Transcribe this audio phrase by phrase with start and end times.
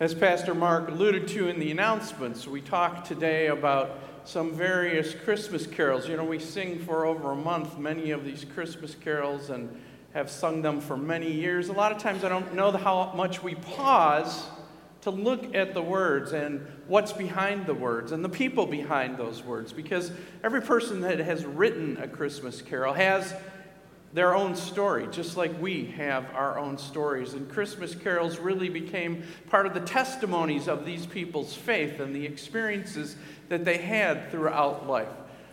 [0.00, 5.66] As Pastor Mark alluded to in the announcements, we talked today about some various Christmas
[5.66, 6.08] carols.
[6.08, 9.68] You know, we sing for over a month many of these Christmas carols and
[10.14, 11.68] have sung them for many years.
[11.68, 14.46] A lot of times I don't know how much we pause
[15.02, 19.42] to look at the words and what's behind the words and the people behind those
[19.42, 20.12] words because
[20.42, 23.34] every person that has written a Christmas carol has
[24.12, 27.34] their own story, just like we have our own stories.
[27.34, 32.26] And Christmas carols really became part of the testimonies of these people's faith and the
[32.26, 33.16] experiences
[33.48, 35.08] that they had throughout life.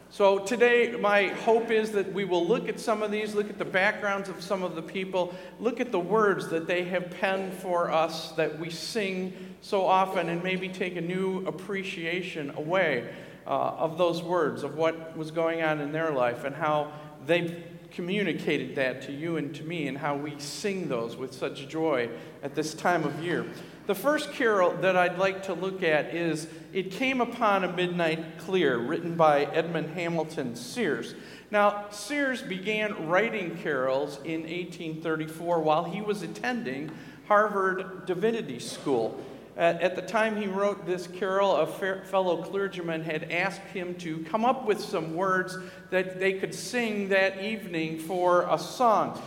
[0.09, 3.57] So today, my hope is that we will look at some of these, look at
[3.57, 7.53] the backgrounds of some of the people, look at the words that they have penned
[7.53, 13.13] for us that we sing so often, and maybe take a new appreciation away
[13.45, 16.91] uh, of those words, of what was going on in their life, and how
[17.25, 21.67] they communicated that to you and to me, and how we sing those with such
[21.67, 22.09] joy
[22.43, 23.45] at this time of year.
[23.87, 28.37] The first carol that I'd like to look at is It Came Upon a Midnight
[28.37, 31.15] Clear, written by Edmund Hamilton Sears.
[31.51, 36.91] Now, Sears began writing carols in 1834 while he was attending
[37.27, 39.23] Harvard Divinity School.
[39.57, 44.19] At, at the time he wrote this carol, a fellow clergyman had asked him to
[44.25, 45.57] come up with some words
[45.89, 49.19] that they could sing that evening for a song.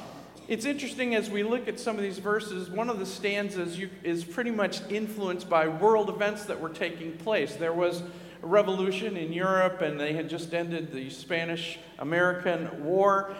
[0.47, 3.91] It's interesting as we look at some of these verses, one of the stanzas you,
[4.05, 7.56] is pretty much influenced by world events that were taking place.
[7.56, 8.01] There was
[8.42, 13.34] a revolution in Europe, and they had just ended the Spanish American War.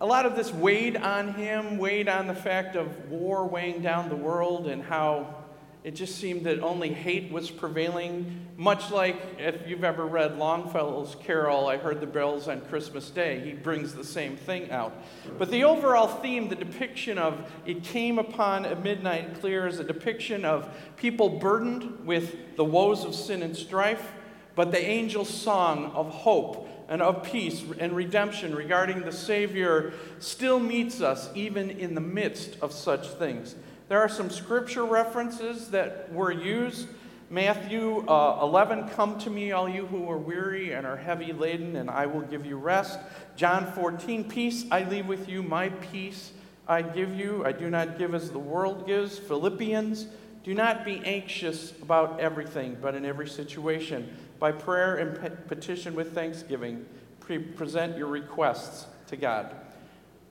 [0.00, 4.08] A lot of this weighed on him, weighed on the fact of war weighing down
[4.08, 5.41] the world and how
[5.84, 8.46] it just seemed that only hate was prevailing.
[8.56, 13.40] Much like if you've ever read Longfellow's Carol, I Heard the Bells on Christmas Day,
[13.40, 14.92] he brings the same thing out.
[15.38, 19.84] But the overall theme, the depiction of it came upon a midnight clear, is a
[19.84, 24.12] depiction of people burdened with the woes of sin and strife,
[24.54, 30.60] but the angel's song of hope and of peace and redemption regarding the Savior still
[30.60, 33.56] meets us even in the midst of such things.
[33.92, 36.88] There are some scripture references that were used.
[37.28, 41.76] Matthew uh, 11, Come to me, all you who are weary and are heavy laden,
[41.76, 42.98] and I will give you rest.
[43.36, 46.32] John 14, Peace I leave with you, my peace
[46.66, 47.44] I give you.
[47.44, 49.18] I do not give as the world gives.
[49.18, 50.06] Philippians,
[50.42, 56.14] do not be anxious about everything, but in every situation, by prayer and petition with
[56.14, 56.86] thanksgiving,
[57.20, 59.54] pre- present your requests to God.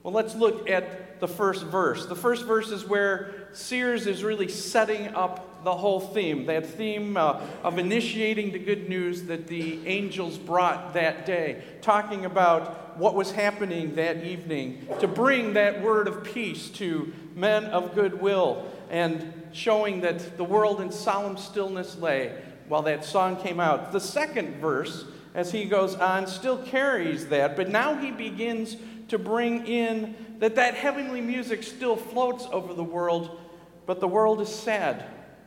[0.02, 2.06] Well, let's look at the first verse.
[2.06, 7.16] The first verse is where Sears is really setting up the whole theme that theme
[7.16, 13.14] uh, of initiating the good news that the angels brought that day, talking about what
[13.14, 19.32] was happening that evening, to bring that word of peace to men of goodwill, and
[19.52, 22.36] showing that the world in solemn stillness lay
[22.66, 23.92] while that song came out.
[23.92, 25.04] The second verse,
[25.34, 28.76] as he goes on, still carries that, but now he begins
[29.12, 33.38] to bring in that that heavenly music still floats over the world,
[33.84, 35.04] but the world is sad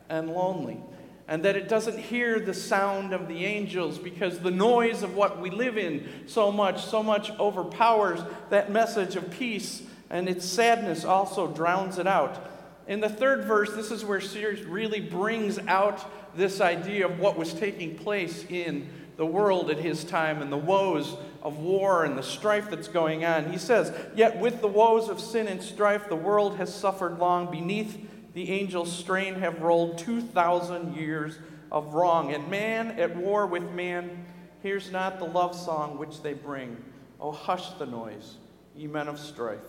[0.08, 0.80] and lonely.
[1.26, 5.40] And that it doesn't hear the sound of the angels because the noise of what
[5.40, 11.04] we live in so much, so much overpowers that message of peace, and its sadness
[11.04, 12.48] also drowns it out.
[12.86, 17.36] In the third verse, this is where Sears really brings out this idea of what
[17.36, 21.16] was taking place in the world at his time and the woes
[21.46, 23.52] of war and the strife that's going on.
[23.52, 27.52] He says, Yet with the woes of sin and strife, the world has suffered long.
[27.52, 27.96] Beneath
[28.34, 31.38] the angel's strain have rolled 2,000 years
[31.70, 32.34] of wrong.
[32.34, 34.26] And man at war with man
[34.60, 36.76] hears not the love song which they bring.
[37.20, 38.34] Oh, hush the noise,
[38.74, 39.60] ye men of strife,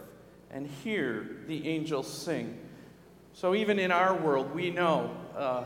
[0.50, 2.58] and hear the angels sing.
[3.34, 5.16] So, even in our world, we know.
[5.36, 5.66] Uh,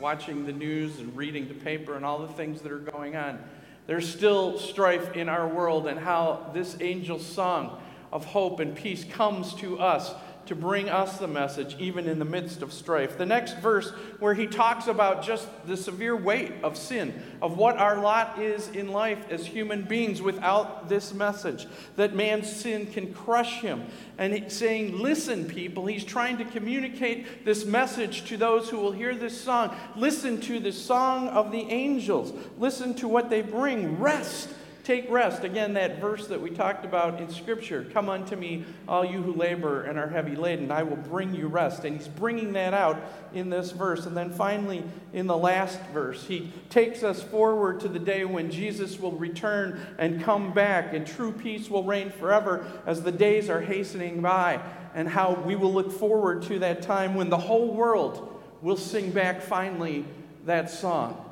[0.00, 3.42] watching the news and reading the paper and all the things that are going on.
[3.86, 7.80] There's still strife in our world, and how this angel's song
[8.12, 10.12] of hope and peace comes to us
[10.46, 13.18] to bring us the message, even in the midst of strife.
[13.18, 17.76] The next verse, where he talks about just the severe weight of sin, of what
[17.76, 21.66] our lot is in life as human beings without this message,
[21.96, 23.86] that man's sin can crush him.
[24.18, 28.92] And he's saying, Listen, people, he's trying to communicate this message to those who will
[28.92, 29.76] hear this song.
[29.96, 33.98] Listen to the song of the angels, listen to what they bring.
[33.98, 34.50] Rest
[34.86, 35.42] Take rest.
[35.42, 39.32] Again, that verse that we talked about in Scripture Come unto me, all you who
[39.32, 41.84] labor and are heavy laden, I will bring you rest.
[41.84, 42.96] And he's bringing that out
[43.34, 44.06] in this verse.
[44.06, 48.48] And then finally, in the last verse, he takes us forward to the day when
[48.48, 53.50] Jesus will return and come back, and true peace will reign forever as the days
[53.50, 54.60] are hastening by,
[54.94, 59.10] and how we will look forward to that time when the whole world we'll sing
[59.10, 60.04] back finally
[60.44, 61.25] that song.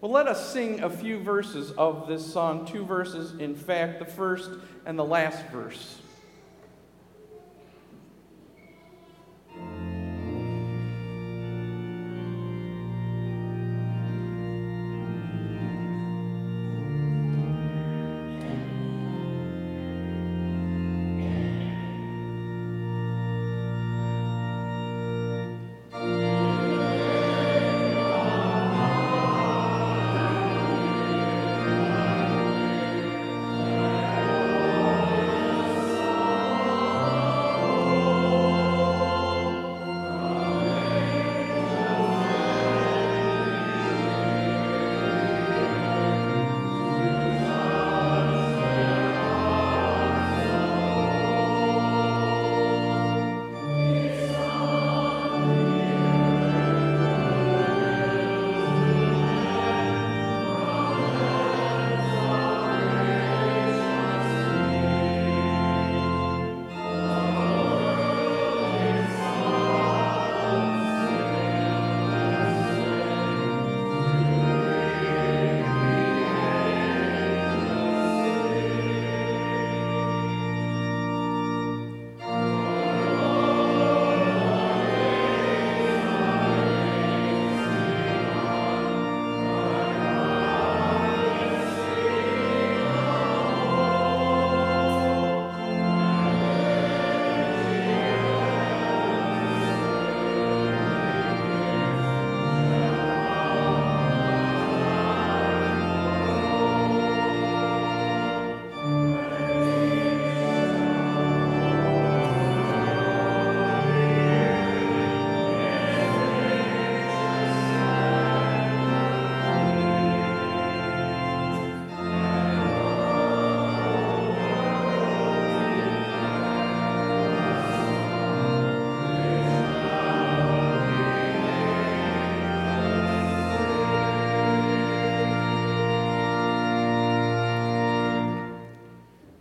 [0.00, 4.04] Well, let us sing a few verses of this song, two verses, in fact, the
[4.04, 4.48] first
[4.86, 5.98] and the last verse.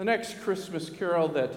[0.08, 1.52] Next Christmas carol that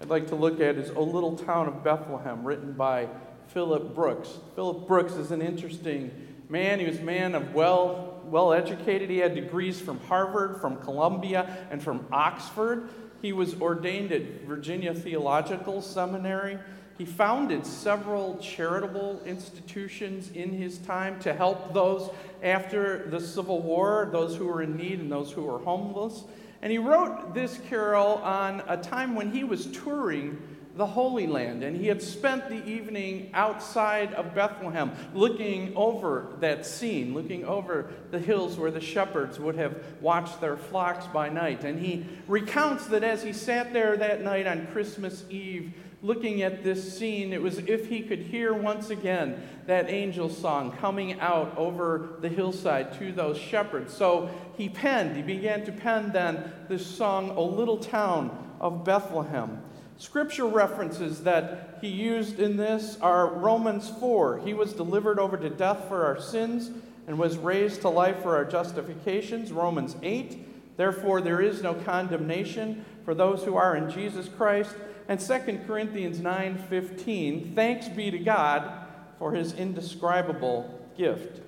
[0.00, 3.08] I'd like to look at is O Little Town of Bethlehem, written by
[3.48, 4.30] Philip Brooks.
[4.54, 6.12] Philip Brooks is an interesting
[6.48, 6.78] man.
[6.78, 9.10] He was a man of well, well educated.
[9.10, 12.88] He had degrees from Harvard, from Columbia, and from Oxford.
[13.22, 16.60] He was ordained at Virginia Theological Seminary.
[16.98, 22.08] He founded several charitable institutions in his time to help those
[22.40, 26.22] after the Civil War, those who were in need and those who were homeless.
[26.66, 30.36] And he wrote this carol on a time when he was touring
[30.74, 31.62] the Holy Land.
[31.62, 37.92] And he had spent the evening outside of Bethlehem looking over that scene, looking over
[38.10, 41.62] the hills where the shepherds would have watched their flocks by night.
[41.62, 45.72] And he recounts that as he sat there that night on Christmas Eve,
[46.02, 50.76] looking at this scene, it was if he could hear once again that angel song
[50.78, 53.94] coming out over the hillside to those shepherds.
[53.94, 59.62] So he penned, he began to pen then this song, O Little Town of Bethlehem.
[59.98, 64.40] Scripture references that he used in this are Romans 4.
[64.40, 66.70] He was delivered over to death for our sins
[67.06, 69.52] and was raised to life for our justifications.
[69.52, 70.76] Romans 8.
[70.76, 74.74] Therefore, there is no condemnation for those who are in Jesus Christ.
[75.08, 77.54] And 2 Corinthians 9:15.
[77.54, 78.70] Thanks be to God
[79.18, 81.40] for his indescribable gift.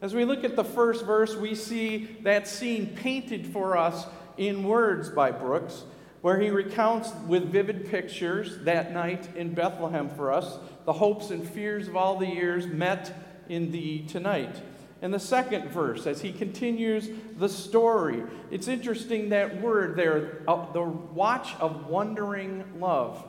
[0.00, 4.64] As we look at the first verse, we see that scene painted for us in
[4.64, 5.84] words by Brooks
[6.20, 11.48] where he recounts with vivid pictures that night in Bethlehem for us, the hopes and
[11.48, 13.14] fears of all the years met
[13.48, 14.60] in thee tonight.
[15.00, 20.72] In the second verse, as he continues the story, it's interesting that word there, uh,
[20.72, 23.24] the watch of wondering love.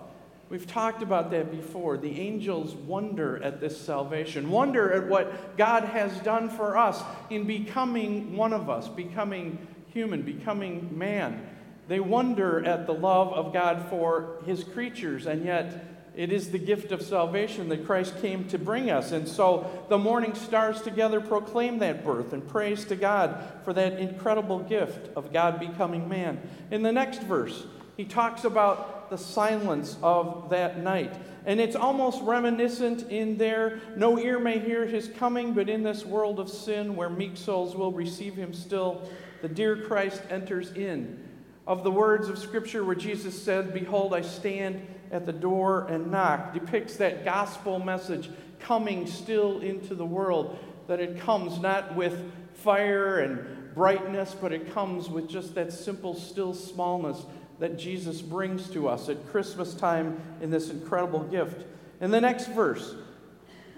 [0.49, 1.97] We've talked about that before.
[1.97, 7.45] The angels wonder at this salvation, wonder at what God has done for us in
[7.45, 9.59] becoming one of us, becoming
[9.93, 11.47] human, becoming man.
[11.87, 16.59] They wonder at the love of God for his creatures, and yet it is the
[16.59, 19.11] gift of salvation that Christ came to bring us.
[19.11, 23.99] And so the morning stars together proclaim that birth and praise to God for that
[23.99, 26.39] incredible gift of God becoming man.
[26.71, 27.65] In the next verse,
[27.97, 31.13] he talks about the silence of that night.
[31.45, 33.79] And it's almost reminiscent in there.
[33.95, 37.75] No ear may hear his coming, but in this world of sin where meek souls
[37.75, 39.09] will receive him still,
[39.41, 41.25] the dear Christ enters in
[41.69, 46.11] of the words of Scripture where Jesus said, Behold, I stand at the door and
[46.11, 52.31] knock, depicts that gospel message coming still into the world, that it comes not with
[52.53, 57.23] fire and brightness, but it comes with just that simple, still smallness
[57.59, 61.65] that Jesus brings to us at Christmas time in this incredible gift.
[62.01, 62.95] In the next verse,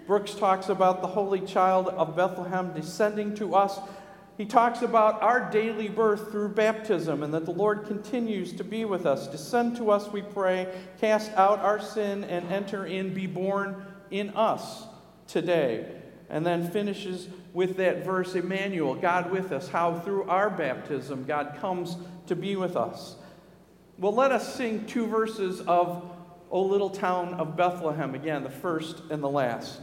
[0.06, 3.78] Brooks talks about the Holy Child of Bethlehem descending to us.
[4.38, 8.84] He talks about our daily birth through baptism and that the Lord continues to be
[8.84, 9.28] with us.
[9.28, 14.30] Descend to us, we pray, cast out our sin and enter in, be born in
[14.30, 14.84] us
[15.26, 15.86] today.
[16.30, 21.58] And then finishes with that verse, Emmanuel, God with us, how through our baptism God
[21.60, 21.96] comes
[22.26, 23.16] to be with us.
[23.98, 26.10] Well, let us sing two verses of
[26.50, 29.80] O Little Town of Bethlehem again, the first and the last.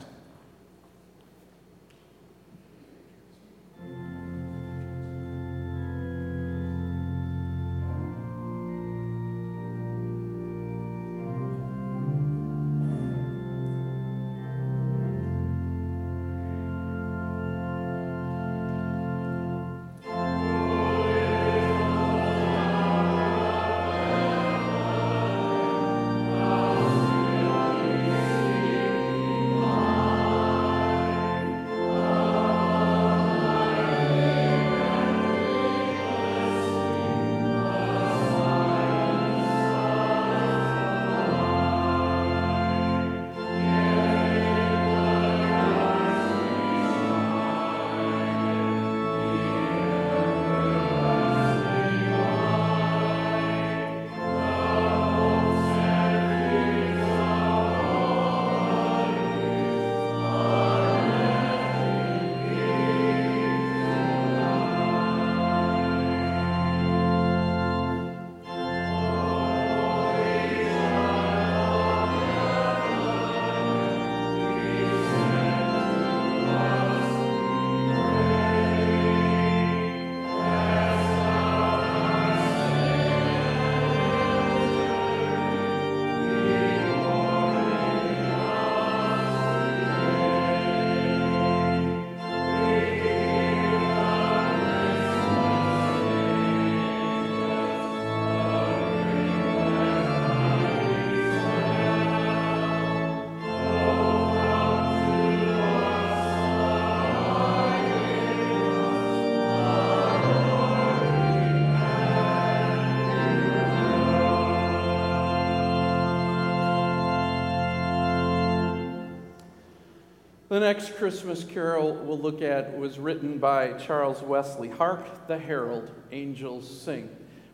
[120.59, 124.67] The next Christmas carol we'll look at was written by Charles Wesley.
[124.67, 127.09] Hark the herald angels sing.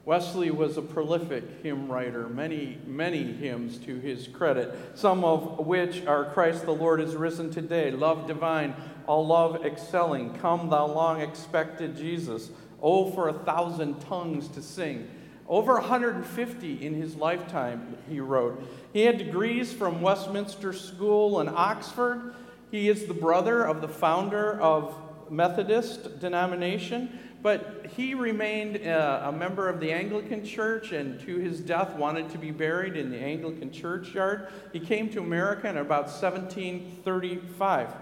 [0.05, 6.03] Wesley was a prolific hymn writer, many, many hymns to his credit, some of which
[6.07, 8.73] are Christ the Lord is risen today, Love divine,
[9.05, 12.49] all love excelling, Come thou long expected Jesus,
[12.81, 15.07] Oh, for a thousand tongues to sing.
[15.47, 18.67] Over 150 in his lifetime, he wrote.
[18.93, 22.33] He had degrees from Westminster School and Oxford.
[22.75, 24.97] He is the brother of the founder of
[25.29, 31.61] Methodist denomination, but he remained uh, a member of the Anglican Church and to his
[31.61, 34.49] death wanted to be buried in the Anglican churchyard.
[34.73, 37.93] He came to America in about 1735.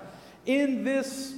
[0.48, 1.36] In this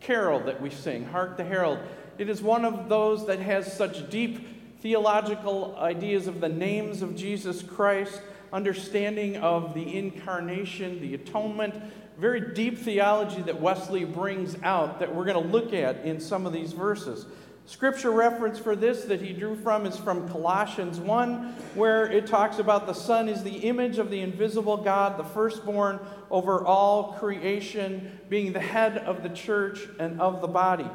[0.00, 1.78] carol that we sing, Hark the Herald,
[2.18, 4.46] it is one of those that has such deep
[4.82, 8.20] theological ideas of the names of Jesus Christ,
[8.52, 11.74] understanding of the incarnation, the atonement,
[12.18, 16.46] very deep theology that Wesley brings out that we're going to look at in some
[16.46, 17.26] of these verses.
[17.66, 22.58] Scripture reference for this that he drew from is from Colossians 1, where it talks
[22.58, 28.18] about the Son is the image of the invisible God, the firstborn over all creation,
[28.28, 30.88] being the head of the church and of the body.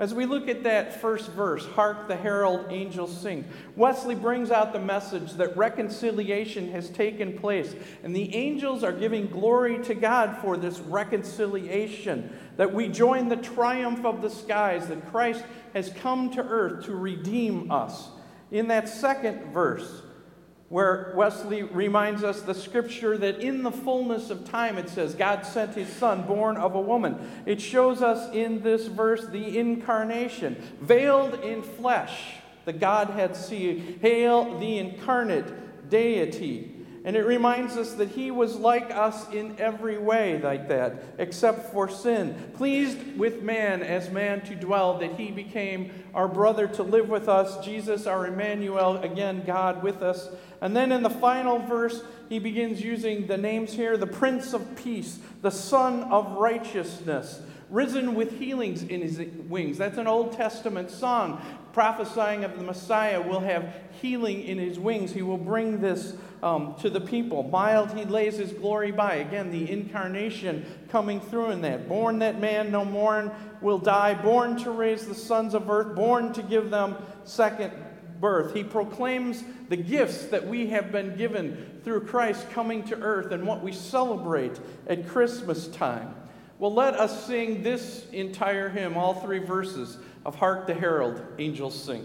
[0.00, 3.44] As we look at that first verse, Hark the herald angels sing,
[3.76, 9.26] Wesley brings out the message that reconciliation has taken place, and the angels are giving
[9.26, 15.10] glory to God for this reconciliation, that we join the triumph of the skies, that
[15.10, 18.08] Christ has come to earth to redeem us.
[18.50, 20.00] In that second verse,
[20.70, 25.44] where Wesley reminds us the scripture that in the fullness of time, it says, God
[25.44, 27.18] sent his son, born of a woman.
[27.44, 32.36] It shows us in this verse the incarnation, veiled in flesh,
[32.66, 33.98] the Godhead see.
[34.00, 36.79] Hail the incarnate deity.
[37.02, 41.72] And it reminds us that he was like us in every way, like that, except
[41.72, 42.34] for sin.
[42.54, 47.26] Pleased with man as man to dwell, that he became our brother to live with
[47.26, 50.28] us, Jesus, our Emmanuel, again, God with us.
[50.60, 54.76] And then in the final verse, he begins using the names here the Prince of
[54.76, 57.40] Peace, the Sun of Righteousness,
[57.70, 59.78] risen with healings in his wings.
[59.78, 61.40] That's an Old Testament song
[61.72, 65.12] prophesying of the Messiah will have healing in his wings.
[65.12, 67.42] He will bring this um, to the people.
[67.42, 69.16] Mild, he lays his glory by.
[69.16, 71.88] Again, the incarnation coming through in that.
[71.88, 76.32] Born that man no more will die, born to raise the sons of earth, born
[76.32, 77.72] to give them second
[78.20, 78.54] birth.
[78.54, 83.46] He proclaims the gifts that we have been given through Christ coming to earth and
[83.46, 86.14] what we celebrate at Christmas time.
[86.58, 91.80] Well, let us sing this entire hymn, all three verses of Hark the Herald Angels
[91.80, 92.04] Sing.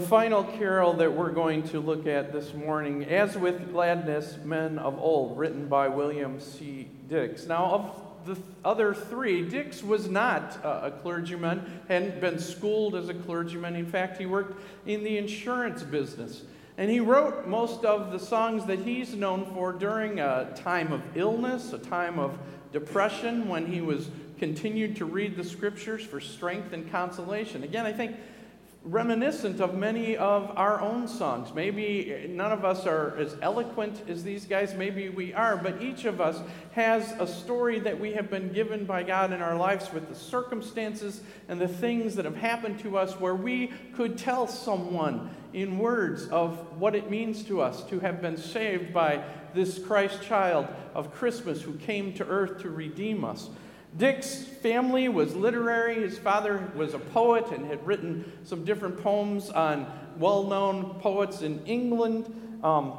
[0.00, 4.78] The final carol that we're going to look at this morning, As with Gladness, Men
[4.78, 6.88] of Old, written by William C.
[7.06, 7.46] Dix.
[7.46, 13.10] Now, of the other three, Dix was not uh, a clergyman, hadn't been schooled as
[13.10, 13.76] a clergyman.
[13.76, 16.44] In fact, he worked in the insurance business.
[16.78, 21.02] And he wrote most of the songs that he's known for during a time of
[21.14, 22.38] illness, a time of
[22.72, 24.08] depression, when he was
[24.38, 27.64] continued to read the scriptures for strength and consolation.
[27.64, 28.16] Again, I think
[28.82, 31.54] reminiscent of many of our own songs.
[31.54, 36.06] Maybe none of us are as eloquent as these guys, maybe we are, but each
[36.06, 36.40] of us
[36.72, 40.14] has a story that we have been given by God in our lives with the
[40.14, 45.78] circumstances and the things that have happened to us where we could tell someone in
[45.78, 50.66] words of what it means to us to have been saved by this Christ child
[50.94, 53.50] of Christmas who came to earth to redeem us.
[53.96, 55.96] Dix family was literary.
[55.96, 59.86] His father was a poet and had written some different poems on
[60.18, 62.60] well known poets in England.
[62.62, 62.92] Um,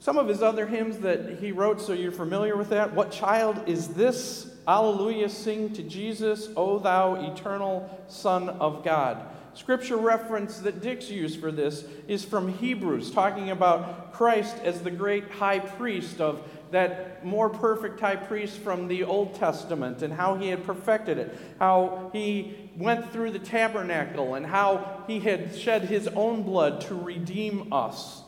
[0.00, 2.92] some of his other hymns that he wrote, so you're familiar with that.
[2.92, 4.50] What child is this?
[4.68, 9.26] Alleluia, sing to Jesus, O thou eternal Son of God.
[9.54, 14.90] Scripture reference that Dix used for this is from Hebrews, talking about Christ as the
[14.90, 20.34] great high priest of that more perfect high priest from the Old Testament and how
[20.34, 25.82] he had perfected it, how he went through the tabernacle, and how he had shed
[25.82, 28.22] his own blood to redeem us.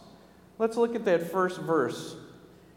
[0.59, 2.17] Let's look at that first verse.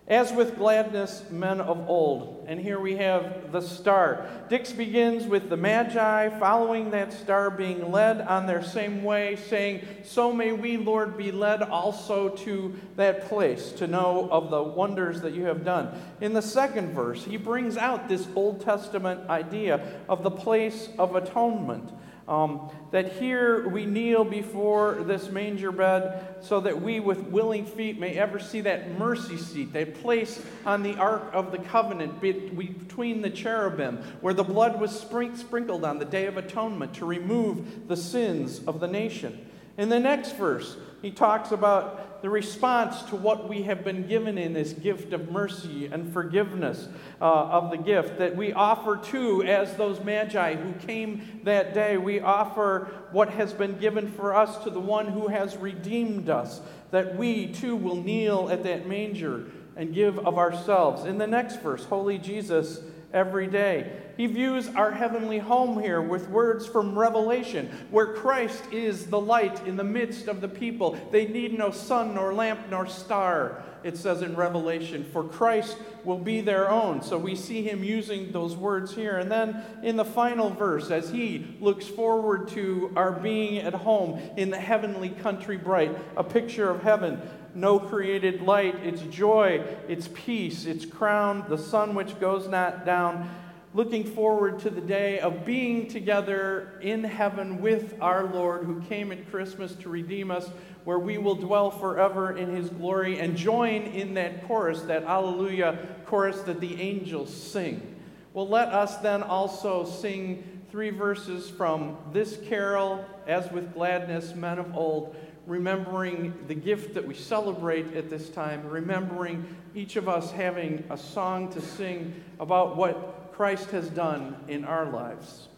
[0.09, 2.43] As with gladness, men of old.
[2.47, 4.25] And here we have the star.
[4.49, 9.85] Dix begins with the Magi following that star being led on their same way, saying,
[10.03, 15.21] So may we, Lord, be led also to that place to know of the wonders
[15.21, 15.91] that you have done.
[16.21, 21.15] In the second verse, he brings out this Old Testament idea of the place of
[21.15, 21.91] atonement.
[22.29, 27.99] Um, that here we kneel before this manger bed so that we with willing feet
[27.99, 33.23] may ever see that mercy seat, that place on the Ark of the Covenant between
[33.23, 37.97] the cherubim, where the blood was sprinkled on the Day of Atonement to remove the
[37.97, 39.49] sins of the nation.
[39.79, 44.37] In the next verse, he talks about the response to what we have been given
[44.37, 46.87] in this gift of mercy and forgiveness
[47.21, 51.97] uh, of the gift that we offer to as those magi who came that day.
[51.97, 56.61] We offer what has been given for us to the one who has redeemed us,
[56.91, 61.05] that we too will kneel at that manger and give of ourselves.
[61.05, 62.81] In the next verse, Holy Jesus
[63.13, 63.91] every day.
[64.17, 69.65] He views our heavenly home here with words from Revelation, where Christ is the light
[69.65, 70.99] in the midst of the people.
[71.11, 76.17] They need no sun, nor lamp, nor star, it says in Revelation, for Christ will
[76.17, 77.01] be their own.
[77.01, 79.17] So we see him using those words here.
[79.19, 84.19] And then in the final verse, as he looks forward to our being at home
[84.35, 87.21] in the heavenly country bright, a picture of heaven
[87.55, 93.29] no created light, its joy, its peace, its crown, the sun which goes not down.
[93.73, 99.11] Looking forward to the day of being together in heaven with our Lord who came
[99.11, 100.49] at Christmas to redeem us,
[100.85, 105.77] where we will dwell forever in his glory and join in that chorus, that Alleluia
[106.05, 107.95] chorus that the angels sing.
[108.33, 114.59] Well, let us then also sing three verses from this carol, as with gladness, men
[114.59, 115.15] of old
[115.49, 120.97] remembering the gift that we celebrate at this time, remembering each of us having a
[120.97, 125.48] song to sing about what Christ has done in our lives.